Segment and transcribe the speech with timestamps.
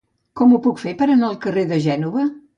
[0.39, 2.29] Com ho puc fer per anar al carrer de Gènova?